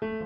[0.00, 0.16] Let's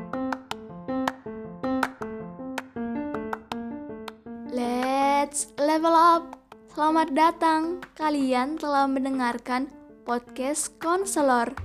[5.58, 6.38] level up.
[6.70, 7.82] Selamat datang.
[7.98, 9.66] Kalian telah mendengarkan
[10.06, 11.58] podcast konselor.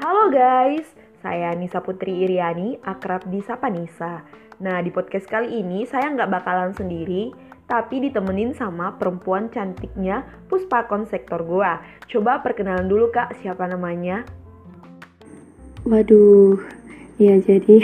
[0.00, 0.88] Halo guys,
[1.20, 4.45] saya Nisa Putri Iriani, akrab di Sapa Nisa.
[4.56, 7.28] Nah, di podcast kali ini saya nggak bakalan sendiri,
[7.68, 11.84] tapi ditemenin sama perempuan cantiknya Puspa Konsektor gua.
[12.08, 14.24] Coba perkenalan dulu kak, siapa namanya?
[15.84, 16.56] Waduh,
[17.20, 17.76] ya jadi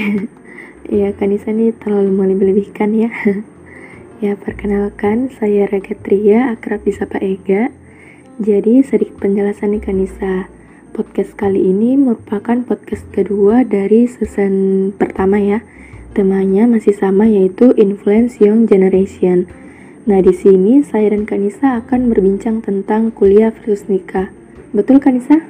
[1.02, 3.12] ya Kanisa nih terlalu melebih-lebihkan ya.
[4.24, 7.68] ya perkenalkan saya Ragatria, akrab disapa Ega.
[8.40, 10.48] Jadi sedikit penjelasan nih Kanisa.
[10.96, 15.60] Podcast kali ini merupakan podcast kedua dari season pertama ya.
[16.12, 19.48] Temanya masih sama yaitu Influence Young Generation.
[20.04, 24.28] Nah, di sini saya dan Kanisa akan berbincang tentang kuliah versus nikah.
[24.76, 25.40] Betul Kanisa?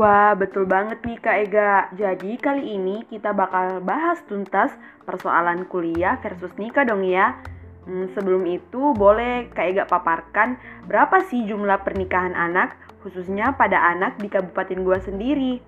[0.00, 1.72] Wah, betul banget nih Kak Ega.
[1.92, 4.72] Jadi kali ini kita bakal bahas tuntas
[5.04, 7.36] persoalan kuliah versus nikah dong ya.
[7.84, 10.56] Hmm, sebelum itu boleh Kak Ega paparkan
[10.88, 15.60] berapa sih jumlah pernikahan anak khususnya pada anak di kabupaten gua sendiri.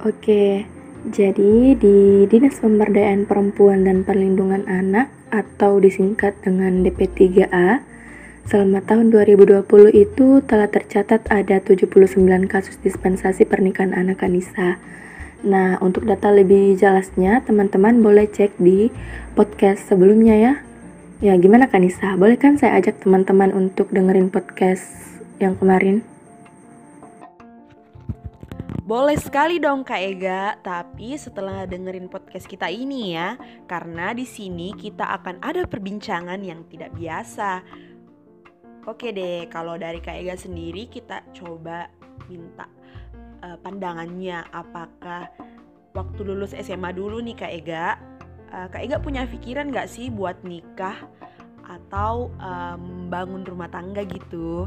[0.00, 0.64] Oke,
[1.12, 7.89] jadi di Dinas Pemberdayaan Perempuan dan Perlindungan Anak atau disingkat dengan DP3A,
[8.50, 9.62] selama tahun 2020
[9.94, 12.18] itu telah tercatat ada 79
[12.50, 14.82] kasus dispensasi pernikahan anak Kanisa.
[15.46, 18.90] Nah, untuk data lebih jelasnya, teman-teman boleh cek di
[19.38, 20.52] podcast sebelumnya ya.
[21.22, 22.18] Ya, gimana Kanisa?
[22.18, 24.82] Boleh kan saya ajak teman-teman untuk dengerin podcast
[25.38, 26.02] yang kemarin?
[28.82, 33.38] Boleh sekali dong Kak Ega, tapi setelah dengerin podcast kita ini ya,
[33.70, 37.62] karena di sini kita akan ada perbincangan yang tidak biasa.
[38.88, 41.92] Oke deh, kalau dari Kak Ega sendiri kita coba
[42.32, 42.64] minta
[43.44, 45.28] uh, pandangannya apakah
[45.92, 48.00] waktu lulus SMA dulu nih Kak Ega,
[48.48, 50.96] uh, Kak Ega punya pikiran gak sih buat nikah
[51.70, 52.34] atau
[52.80, 54.66] membangun um, rumah tangga gitu?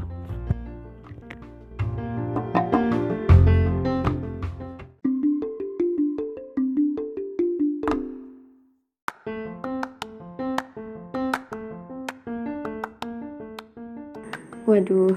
[14.74, 15.14] Waduh,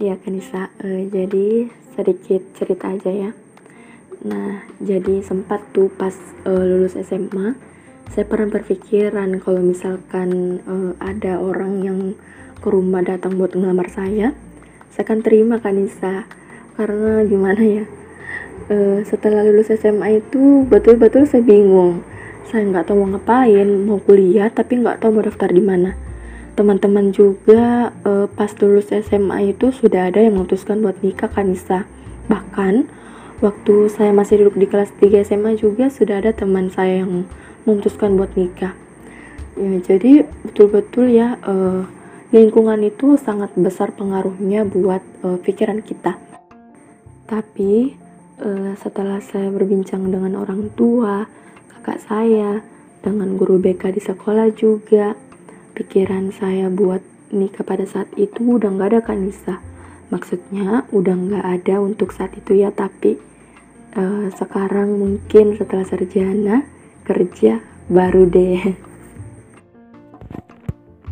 [0.00, 3.30] ya Kanisa, uh, jadi sedikit cerita aja ya.
[4.24, 6.16] Nah, jadi sempat tuh pas
[6.48, 7.52] uh, lulus SMA,
[8.08, 12.00] saya pernah berpikiran kalau misalkan uh, ada orang yang
[12.64, 14.32] ke rumah datang buat ngelamar saya,
[14.88, 16.24] saya akan terima Kanisa.
[16.72, 17.84] Karena gimana ya,
[18.72, 22.00] uh, setelah lulus SMA itu betul-betul saya bingung.
[22.48, 26.01] Saya nggak tahu mau ngapain, mau kuliah tapi nggak tahu mau daftar di mana
[26.52, 31.88] teman-teman juga uh, pas lulus SMA itu sudah ada yang memutuskan buat nikah Kanisa.
[32.28, 32.86] Bahkan
[33.40, 37.24] waktu saya masih duduk di kelas 3 SMA juga sudah ada teman saya yang
[37.64, 38.76] memutuskan buat nikah.
[39.56, 41.84] Ya jadi betul-betul ya uh,
[42.32, 46.16] lingkungan itu sangat besar pengaruhnya buat uh, pikiran kita.
[47.28, 47.96] Tapi
[48.40, 51.28] uh, setelah saya berbincang dengan orang tua
[51.80, 52.60] kakak saya
[53.00, 55.31] dengan guru BK di sekolah juga
[55.72, 57.00] pikiran saya buat
[57.32, 59.58] nikah pada saat itu udah nggak ada kan Nisa
[60.12, 63.16] maksudnya udah nggak ada untuk saat itu ya tapi
[63.96, 66.68] uh, sekarang mungkin setelah sarjana
[67.08, 68.92] kerja baru deh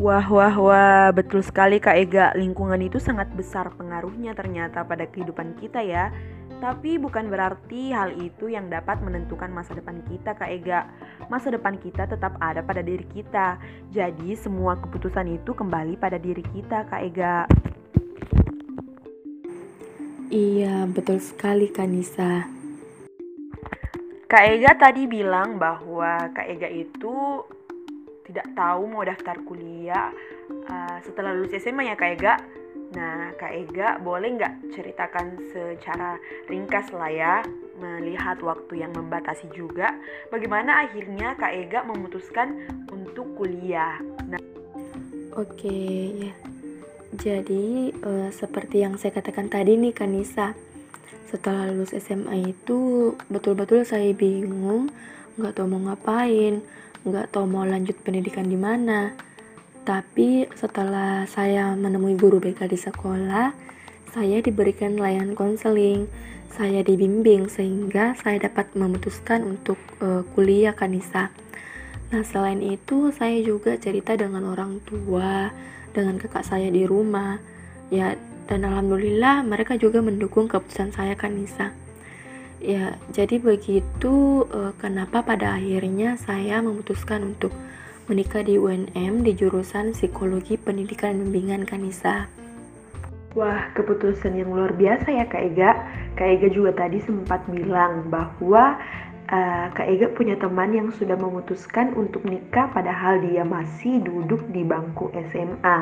[0.01, 2.33] Wah, wah, wah, betul sekali Kak Ega.
[2.33, 6.09] Lingkungan itu sangat besar pengaruhnya ternyata pada kehidupan kita ya.
[6.57, 10.89] Tapi bukan berarti hal itu yang dapat menentukan masa depan kita, Kak Ega.
[11.31, 13.55] Masa depan kita tetap ada pada diri kita.
[13.95, 17.47] Jadi semua keputusan itu kembali pada diri kita, Kak Ega.
[20.27, 22.51] Iya, betul sekali, Kanisa.
[24.27, 27.47] Kak Ega tadi bilang bahwa Kak Ega itu
[28.27, 30.15] tidak tahu mau daftar kuliah
[30.71, 32.35] uh, setelah lulus SMA ya Kak Ega.
[32.95, 36.19] Nah, Kak Ega boleh nggak ceritakan secara
[36.51, 37.35] ringkas lah ya,
[37.81, 39.97] melihat waktu yang membatasi juga,
[40.29, 43.99] bagaimana akhirnya Kak Ega memutuskan untuk kuliah.
[44.29, 44.39] Nah,
[45.35, 45.81] Oke,
[46.21, 46.33] ya.
[47.11, 50.55] Jadi, uh, seperti yang saya katakan tadi nih Kanisa,
[51.31, 54.91] setelah lulus SMA itu betul-betul saya bingung
[55.39, 56.59] nggak tahu mau ngapain,
[57.07, 59.15] nggak tahu mau lanjut pendidikan di mana.
[59.87, 63.55] Tapi setelah saya menemui guru BK di sekolah,
[64.11, 66.11] saya diberikan layanan konseling,
[66.51, 71.31] saya dibimbing sehingga saya dapat memutuskan untuk uh, kuliah Kanisa.
[72.11, 75.55] Nah, selain itu saya juga cerita dengan orang tua,
[75.95, 77.39] dengan kakak saya di rumah.
[77.91, 78.19] Ya,
[78.51, 81.71] dan alhamdulillah mereka juga mendukung keputusan saya Kanisa.
[82.61, 87.55] Ya, jadi begitu uh, kenapa pada akhirnya saya memutuskan untuk
[88.11, 92.40] menikah di UNM di jurusan Psikologi Pendidikan Bimbingan Kanisa.
[93.31, 95.71] Wah, keputusan yang luar biasa ya Kak Ega.
[96.19, 98.75] Kak Ega juga tadi sempat bilang bahwa
[99.31, 104.67] uh, Kak Ega punya teman yang sudah memutuskan untuk nikah padahal dia masih duduk di
[104.67, 105.79] bangku SMA.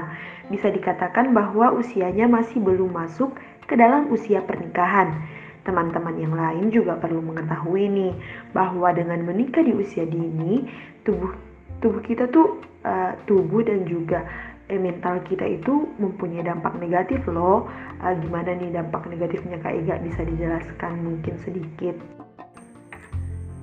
[0.53, 3.33] Bisa dikatakan bahwa usianya masih belum masuk
[3.65, 5.17] ke dalam usia pernikahan.
[5.65, 8.13] Teman-teman yang lain juga perlu mengetahui nih
[8.53, 10.69] bahwa dengan menikah di usia dini,
[11.01, 11.33] tubuh
[11.81, 17.65] tubuh kita tuh uh, tubuh dan juga eh, mental kita itu mempunyai dampak negatif loh.
[18.05, 21.97] Uh, gimana nih dampak negatifnya Kak Ega bisa dijelaskan mungkin sedikit?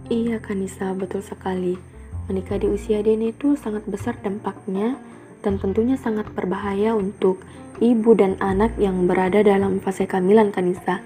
[0.10, 1.78] Iya Kanisa, betul sekali.
[2.26, 4.98] Menikah di usia dini itu sangat besar dampaknya
[5.46, 7.46] dan tentunya sangat berbahaya untuk
[7.78, 11.06] ibu dan anak yang berada dalam fase kehamilan Kanisa.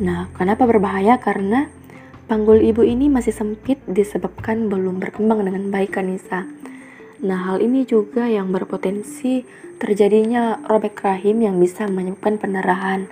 [0.00, 1.20] Nah, kenapa berbahaya?
[1.20, 1.68] Karena
[2.24, 6.48] Panggul ibu ini masih sempit disebabkan belum berkembang dengan baik Kanisa.
[7.24, 9.48] Nah, hal ini juga yang berpotensi
[9.80, 13.08] terjadinya robek rahim yang bisa menyebabkan pendarahan.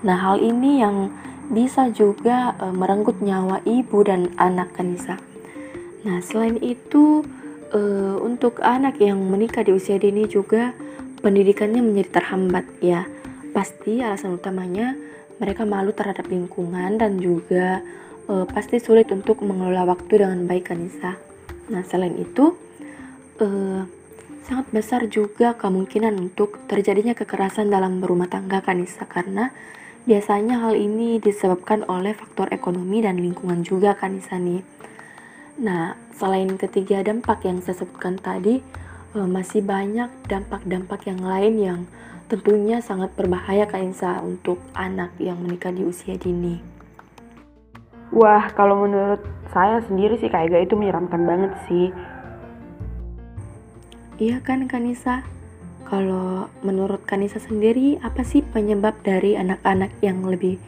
[0.00, 1.12] Nah, hal ini yang
[1.52, 5.20] bisa juga e, merenggut nyawa ibu dan anak Kanisa.
[6.08, 7.20] Nah, selain itu
[7.68, 7.80] e,
[8.16, 10.72] untuk anak yang menikah di usia dini juga
[11.20, 13.04] pendidikannya menjadi terhambat ya.
[13.52, 14.96] Pasti alasan utamanya
[15.36, 17.80] mereka malu terhadap lingkungan dan juga
[18.28, 21.16] uh, pasti sulit untuk mengelola waktu dengan baik Kanisa.
[21.72, 22.54] Nah selain itu
[23.40, 23.82] uh,
[24.46, 29.52] sangat besar juga kemungkinan untuk terjadinya kekerasan dalam berumah tangga Kanisa karena
[30.08, 34.64] biasanya hal ini disebabkan oleh faktor ekonomi dan lingkungan juga Kanisa nih.
[35.60, 38.60] Nah selain ketiga dampak yang saya sebutkan tadi
[39.16, 41.80] uh, masih banyak dampak-dampak yang lain yang
[42.30, 46.62] tentunya sangat berbahaya Kanisa untuk anak yang menikah di usia dini.
[48.10, 49.22] Wah, kalau menurut
[49.54, 51.94] saya sendiri sih gak itu menyeramkan banget sih.
[54.20, 55.24] Iya kan Kanisa?
[55.88, 60.60] Kalau menurut Kanisa sendiri, apa sih penyebab dari anak-anak yang lebih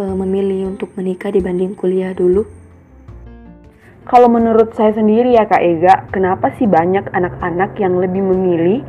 [0.00, 2.48] e, memilih untuk menikah dibanding kuliah dulu?
[4.08, 8.80] Kalau menurut saya sendiri ya Kak Ega, kenapa sih banyak anak-anak yang lebih memilih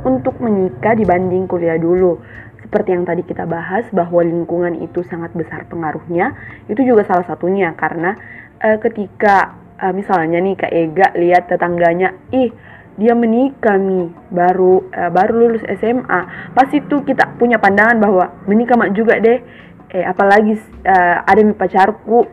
[0.00, 2.16] untuk menikah dibanding kuliah dulu?
[2.68, 6.36] seperti yang tadi kita bahas bahwa lingkungan itu sangat besar pengaruhnya
[6.68, 8.12] itu juga salah satunya karena
[8.60, 12.52] uh, ketika uh, misalnya nih Kak Ega lihat tetangganya ih
[12.98, 18.74] dia menikah nih baru uh, baru lulus SMA pas itu kita punya pandangan bahwa menikah
[18.74, 19.38] mak juga deh.
[19.88, 22.26] Eh apalagi uh, ada pacarku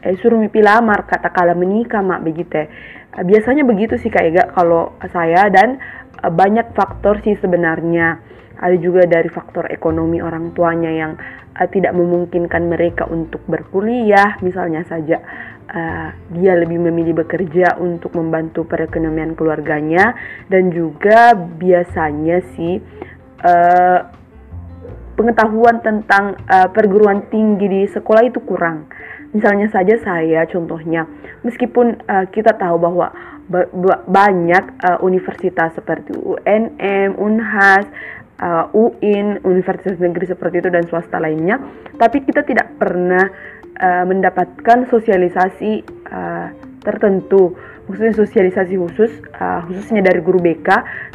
[0.00, 2.70] eh suruh mi lamar kata kala menikah mak begitu.
[3.12, 5.82] Uh, biasanya begitu sih Kak Ega kalau saya dan
[6.22, 8.22] uh, banyak faktor sih sebenarnya
[8.58, 11.12] ada juga dari faktor ekonomi orang tuanya yang
[11.58, 14.38] uh, tidak memungkinkan mereka untuk berkuliah.
[14.42, 15.18] Misalnya saja
[15.70, 20.14] uh, dia lebih memilih bekerja untuk membantu perekonomian keluarganya.
[20.46, 22.78] Dan juga biasanya sih
[23.42, 24.00] uh,
[25.14, 28.90] pengetahuan tentang uh, perguruan tinggi di sekolah itu kurang.
[29.34, 31.10] Misalnya saja saya contohnya
[31.42, 33.10] meskipun uh, kita tahu bahwa
[34.08, 37.84] banyak uh, universitas seperti UNM, Unhas
[38.40, 41.60] uh, UIN, universitas negeri seperti itu dan swasta lainnya,
[41.98, 43.24] tapi kita tidak pernah
[43.78, 46.48] uh, mendapatkan sosialisasi uh,
[46.82, 47.54] tertentu,
[47.86, 50.68] maksudnya sosialisasi khusus, uh, khususnya dari guru BK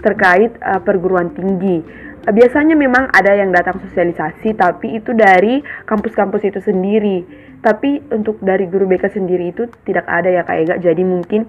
[0.04, 2.08] terkait uh, perguruan tinggi.
[2.20, 7.24] Biasanya memang ada yang datang sosialisasi, tapi itu dari kampus-kampus itu sendiri.
[7.60, 11.48] Tapi untuk dari guru BK sendiri itu tidak ada ya Kak Ega, jadi mungkin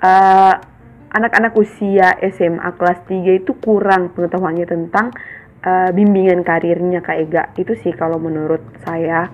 [0.00, 0.54] uh,
[1.12, 5.12] anak-anak usia SMA kelas 3 itu kurang pengetahuannya tentang
[5.64, 7.42] uh, bimbingan karirnya Kak Ega.
[7.56, 9.28] Itu sih kalau menurut saya.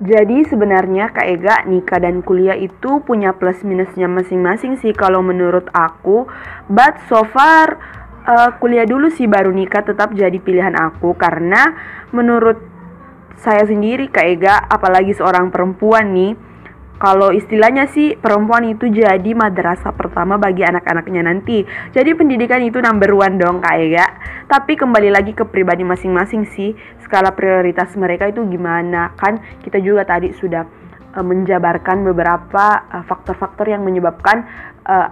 [0.00, 5.68] Jadi sebenarnya Kak Ega nikah dan kuliah itu punya plus minusnya masing-masing sih kalau menurut
[5.76, 6.24] aku.
[6.72, 7.76] But so far
[8.24, 11.76] uh, kuliah dulu sih baru nikah tetap jadi pilihan aku karena
[12.16, 12.56] menurut
[13.40, 16.32] saya sendiri Kak Ega apalagi seorang perempuan nih
[17.00, 21.64] kalau istilahnya sih perempuan itu jadi madrasah pertama bagi anak-anaknya nanti.
[21.96, 24.04] Jadi pendidikan itu number one dong kak ya.
[24.44, 26.76] Tapi kembali lagi ke pribadi masing-masing sih.
[27.00, 29.40] Skala prioritas mereka itu gimana kan?
[29.64, 30.68] Kita juga tadi sudah
[31.16, 34.44] uh, menjabarkan beberapa faktor-faktor uh, yang menyebabkan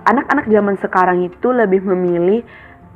[0.04, 2.45] anak-anak uh, zaman sekarang itu lebih memilih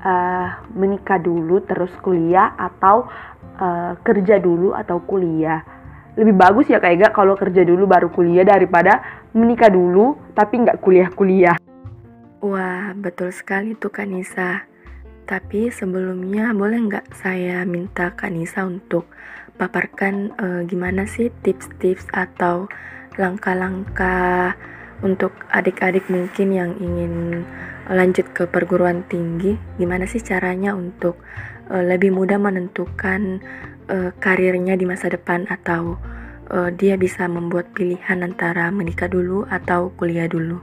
[0.05, 3.09] uh, menikah dulu terus kuliah atau
[3.57, 5.82] uh, kerja dulu atau kuliah.
[6.13, 9.01] Lebih bagus ya kayak gak kalau kerja dulu baru kuliah daripada
[9.33, 11.57] menikah dulu tapi nggak kuliah-kuliah.
[12.45, 14.67] Wah, betul sekali tuh Kanisa.
[15.25, 19.09] Tapi sebelumnya boleh nggak saya minta Kanisa untuk
[19.57, 22.67] paparkan uh, gimana sih tips-tips atau
[23.17, 24.59] langkah-langkah
[25.03, 27.43] untuk adik-adik mungkin yang ingin
[27.91, 31.19] lanjut ke perguruan tinggi, gimana sih caranya untuk
[31.71, 33.43] uh, lebih mudah menentukan
[33.93, 36.01] uh, karirnya di masa depan atau
[36.51, 40.59] uh, dia bisa membuat pilihan antara menikah dulu atau kuliah dulu?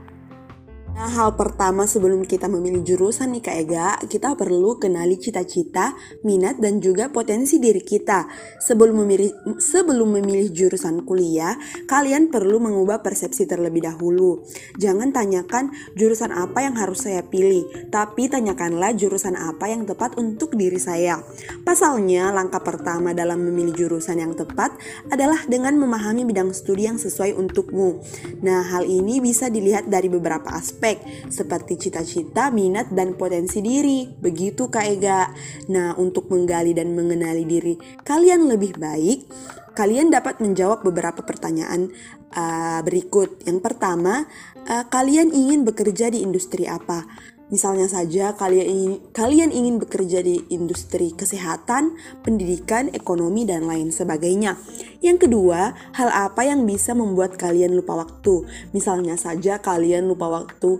[0.90, 5.94] Nah, hal pertama sebelum kita memilih jurusan nih Kak Ega, kita perlu kenali cita-cita,
[6.26, 8.26] minat, dan juga potensi diri kita.
[8.58, 9.30] Sebelum memilih,
[9.62, 11.54] sebelum memilih jurusan kuliah,
[11.86, 14.42] kalian perlu mengubah persepsi terlebih dahulu.
[14.82, 20.58] Jangan tanyakan jurusan apa yang harus saya pilih, tapi tanyakanlah jurusan apa yang tepat untuk
[20.58, 21.22] diri saya.
[21.62, 24.74] Pasalnya, langkah pertama dalam memilih jurusan yang tepat
[25.06, 28.02] adalah dengan memahami bidang studi yang sesuai untukmu.
[28.42, 34.08] Nah, hal ini bisa dilihat dari beberapa aspek aspek seperti cita-cita, minat, dan potensi diri.
[34.08, 35.28] Begitu Kak Ega.
[35.68, 39.28] Nah, untuk menggali dan mengenali diri kalian lebih baik,
[39.76, 41.92] kalian dapat menjawab beberapa pertanyaan
[42.32, 43.44] uh, berikut.
[43.44, 44.24] Yang pertama,
[44.72, 47.04] uh, kalian ingin bekerja di industri apa?
[47.50, 54.54] Misalnya saja kalian ingin, kalian ingin bekerja di industri kesehatan, pendidikan, ekonomi, dan lain sebagainya.
[55.02, 58.46] Yang kedua, hal apa yang bisa membuat kalian lupa waktu?
[58.70, 60.78] Misalnya saja kalian lupa waktu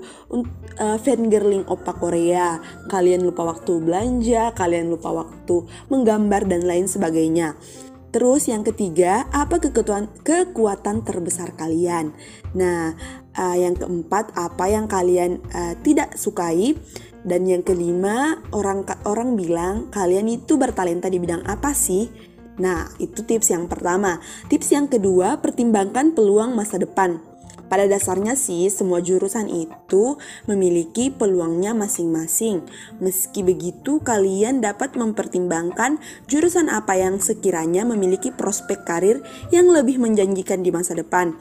[0.78, 7.58] uh, fangirling opa Korea, kalian lupa waktu belanja, kalian lupa waktu menggambar, dan lain sebagainya.
[8.10, 12.10] Terus yang ketiga, apa kekuatan kekuatan terbesar kalian?
[12.58, 12.98] Nah,
[13.40, 16.76] uh, yang keempat, apa yang kalian uh, tidak sukai?
[17.20, 22.08] Dan yang kelima, orang orang bilang kalian itu bertalenta di bidang apa sih?
[22.60, 24.20] Nah, itu tips yang pertama.
[24.48, 27.20] Tips yang kedua, pertimbangkan peluang masa depan.
[27.70, 30.18] Pada dasarnya sih semua jurusan itu
[30.50, 32.66] memiliki peluangnya masing-masing.
[32.98, 39.22] Meski begitu kalian dapat mempertimbangkan jurusan apa yang sekiranya memiliki prospek karir
[39.54, 41.38] yang lebih menjanjikan di masa depan.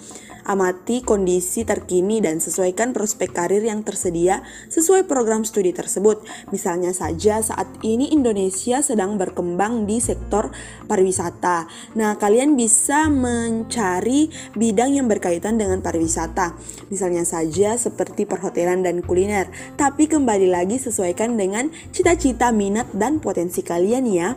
[0.50, 4.42] Amati kondisi terkini dan sesuaikan prospek karir yang tersedia
[4.74, 6.26] sesuai program studi tersebut.
[6.50, 10.50] Misalnya saja saat ini Indonesia sedang berkembang di sektor
[10.90, 11.70] pariwisata.
[11.94, 16.58] Nah, kalian bisa mencari bidang yang berkaitan dengan pariwisata.
[16.90, 19.54] Misalnya saja seperti perhotelan dan kuliner.
[19.78, 24.34] Tapi kembali lagi sesuaikan dengan cita-cita, minat, dan potensi kalian ya.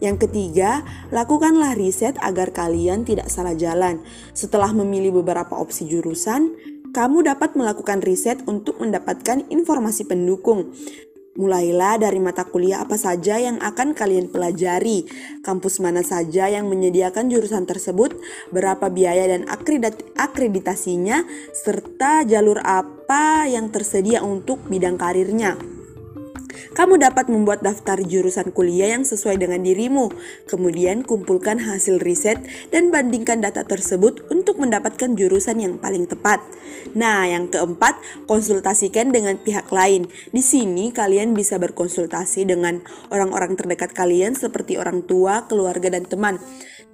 [0.00, 4.04] Yang ketiga, lakukanlah riset agar kalian tidak salah jalan.
[4.36, 6.52] Setelah memilih beberapa opsi jurusan,
[6.92, 10.72] kamu dapat melakukan riset untuk mendapatkan informasi pendukung.
[11.36, 15.04] Mulailah dari mata kuliah apa saja yang akan kalian pelajari,
[15.44, 18.16] kampus mana saja yang menyediakan jurusan tersebut,
[18.48, 19.44] berapa biaya dan
[20.16, 25.75] akreditasinya, serta jalur apa yang tersedia untuk bidang karirnya.
[26.74, 30.12] Kamu dapat membuat daftar jurusan kuliah yang sesuai dengan dirimu.
[30.48, 36.40] Kemudian kumpulkan hasil riset dan bandingkan data tersebut untuk mendapatkan jurusan yang paling tepat.
[36.94, 37.98] Nah, yang keempat,
[38.30, 40.08] konsultasikan dengan pihak lain.
[40.30, 46.38] Di sini kalian bisa berkonsultasi dengan orang-orang terdekat kalian seperti orang tua, keluarga dan teman.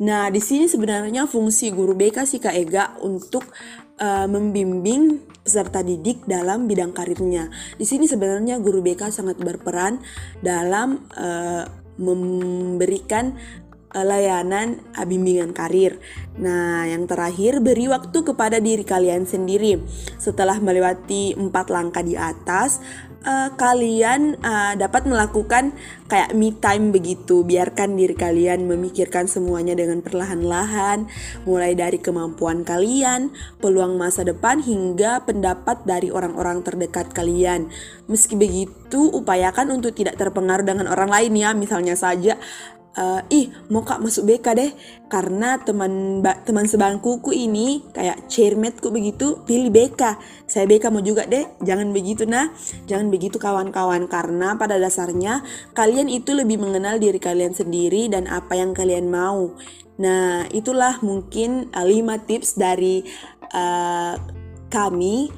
[0.03, 3.45] Nah, di sini sebenarnya fungsi guru BK sih Kak Ega untuk
[4.03, 7.51] uh, membimbing peserta didik dalam bidang karirnya.
[7.79, 10.03] Di sini sebenarnya guru BK sangat berperan
[10.43, 11.67] dalam uh,
[11.99, 13.39] memberikan
[13.95, 16.03] uh, layanan uh, bimbingan karir.
[16.39, 19.83] Nah, yang terakhir beri waktu kepada diri kalian sendiri.
[20.19, 22.83] Setelah melewati empat langkah di atas,
[23.25, 25.75] uh, kalian uh, dapat melakukan
[26.07, 27.43] kayak me time begitu.
[27.43, 31.09] Biarkan diri kalian memikirkan semuanya dengan perlahan-lahan,
[31.49, 37.73] mulai dari kemampuan kalian, peluang masa depan hingga pendapat dari orang-orang terdekat kalian.
[38.11, 41.51] Meski begitu, upayakan untuk tidak terpengaruh dengan orang lain ya.
[41.57, 42.37] Misalnya saja
[42.97, 44.71] uh, ih mau kak masuk BK deh.
[45.09, 50.17] Karena teman teman sebangkuku ini kayak chairmateku begitu pilih BK
[50.49, 51.49] saya BK mau juga deh.
[51.61, 52.53] Jangan begitu nah.
[52.89, 54.09] Jangan begitu kawan-kawan.
[54.09, 55.45] Karena pada dasarnya
[55.77, 59.53] kalian itu lebih mengenal diri kalian sendiri dan apa yang kalian mau.
[60.01, 63.05] Nah itulah mungkin uh, 5 tips dari
[63.53, 64.17] uh,
[64.73, 65.29] kami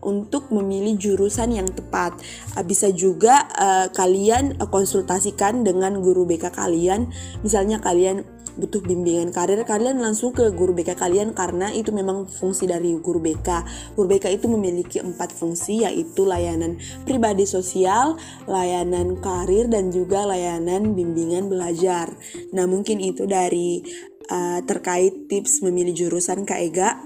[0.00, 2.16] untuk memilih jurusan yang tepat.
[2.56, 7.08] Uh, bisa juga uh, kalian konsultasikan dengan guru BK kalian.
[7.44, 8.24] Misalnya kalian
[8.58, 13.22] butuh bimbingan karir kalian langsung ke guru BK kalian karena itu memang fungsi dari guru
[13.22, 13.48] BK
[13.94, 18.18] guru BK itu memiliki empat fungsi yaitu layanan pribadi sosial
[18.50, 22.10] layanan karir dan juga layanan bimbingan belajar
[22.50, 23.80] nah mungkin itu dari
[24.28, 26.98] uh, terkait tips memilih jurusan Kak Ega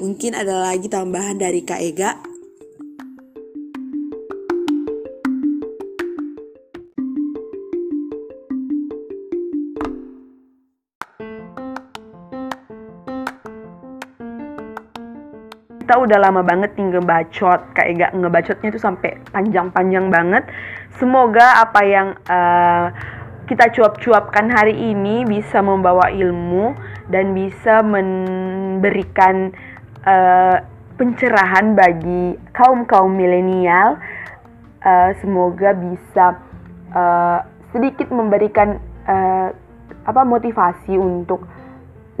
[0.00, 2.29] mungkin ada lagi tambahan dari Kak Ega
[15.90, 20.46] kita udah lama banget nih ngebacot kayak gak ngebacotnya tuh sampai panjang-panjang banget.
[21.02, 22.94] Semoga apa yang uh,
[23.50, 26.78] kita cuap-cuapkan hari ini bisa membawa ilmu
[27.10, 29.50] dan bisa memberikan
[30.06, 30.62] uh,
[30.94, 33.98] pencerahan bagi kaum kaum milenial.
[34.86, 36.38] Uh, semoga bisa
[36.94, 37.42] uh,
[37.74, 38.78] sedikit memberikan
[39.10, 39.50] uh,
[40.06, 41.50] apa motivasi untuk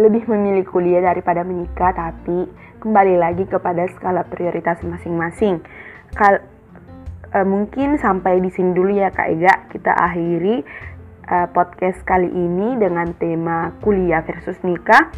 [0.00, 2.48] lebih memilih kuliah daripada menikah tapi
[2.80, 5.60] kembali lagi kepada skala prioritas masing-masing.
[6.16, 6.40] Kal
[7.36, 10.64] uh, mungkin sampai di sini dulu ya Kak Ega, kita akhiri
[11.28, 15.12] uh, podcast kali ini dengan tema kuliah versus nikah.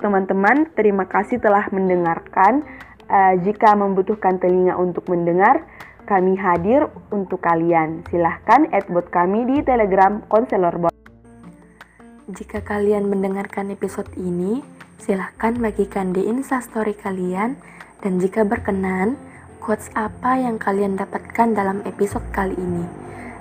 [0.00, 2.64] Teman-teman, terima kasih telah mendengarkan.
[3.10, 5.62] Uh, jika membutuhkan telinga untuk mendengar,
[6.08, 8.02] kami hadir untuk kalian.
[8.10, 10.90] Silahkan add bot kami di Telegram Konselor.
[12.30, 14.62] Jika kalian mendengarkan episode ini,
[14.98, 17.58] silahkan bagikan di instastory kalian
[18.00, 19.14] dan jika berkenan,
[19.62, 22.86] quotes apa yang kalian dapatkan dalam episode kali ini.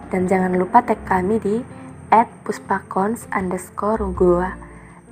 [0.10, 1.62] Dan jangan lupa tag kami di
[2.46, 4.69] @puspakons underscore goa.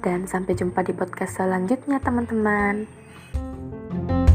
[0.07, 2.87] Dan sampai jumpa di podcast selanjutnya, teman-teman.
[3.87, 4.26] thank you